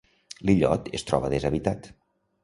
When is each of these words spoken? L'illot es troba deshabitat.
L'illot 0.49 0.87
es 0.99 1.05
troba 1.09 1.29
deshabitat. 1.33 1.91